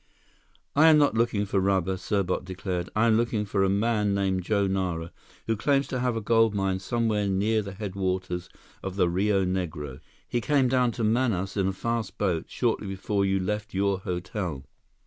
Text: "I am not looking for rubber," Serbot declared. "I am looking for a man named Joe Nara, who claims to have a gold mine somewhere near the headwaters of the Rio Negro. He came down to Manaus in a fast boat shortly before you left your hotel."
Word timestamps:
"I 0.75 0.87
am 0.87 0.97
not 0.97 1.13
looking 1.13 1.45
for 1.45 1.59
rubber," 1.59 1.95
Serbot 1.95 2.43
declared. 2.43 2.89
"I 2.95 3.05
am 3.05 3.17
looking 3.17 3.45
for 3.45 3.63
a 3.63 3.69
man 3.69 4.15
named 4.15 4.41
Joe 4.41 4.65
Nara, 4.65 5.11
who 5.45 5.55
claims 5.55 5.85
to 5.89 5.99
have 5.99 6.15
a 6.15 6.21
gold 6.21 6.55
mine 6.55 6.79
somewhere 6.79 7.27
near 7.27 7.61
the 7.61 7.73
headwaters 7.75 8.49
of 8.81 8.95
the 8.95 9.07
Rio 9.07 9.45
Negro. 9.45 9.99
He 10.27 10.41
came 10.41 10.67
down 10.67 10.89
to 10.93 11.03
Manaus 11.03 11.55
in 11.55 11.67
a 11.67 11.71
fast 11.73 12.17
boat 12.17 12.45
shortly 12.47 12.87
before 12.87 13.25
you 13.25 13.39
left 13.39 13.75
your 13.75 13.99
hotel." 13.99 14.65